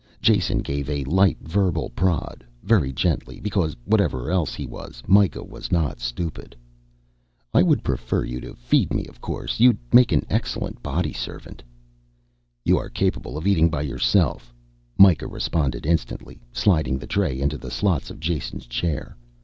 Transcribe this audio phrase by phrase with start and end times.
[0.19, 5.71] Jason gave a light verbal prod, very gently, because whatever else he was, Mikah was
[5.71, 6.55] not stupid.
[7.53, 11.61] "I would prefer you to feed me of course, you'd make an excellent body servant."
[12.65, 14.51] "You are capable of eating by yourself,"
[14.97, 19.15] Mikah responded instantly, sliding the tray into the slots of Jason's chair.